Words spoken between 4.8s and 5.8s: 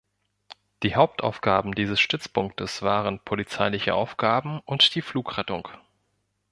die Flugrettung.